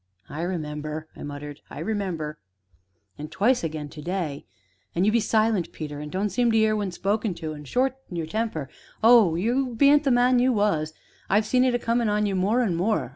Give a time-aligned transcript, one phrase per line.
[0.29, 2.39] "I remember," I muttered; "I remember."
[3.19, 4.47] "An' twice again to day.
[4.95, 7.97] An' you be silent, Peter, an' don't seem to 'ear when spoke to, an' short
[8.09, 8.67] in your temper
[9.03, 10.95] oh, you bean't the man you was.
[11.29, 13.09] I've see it a comin' on you more an' more.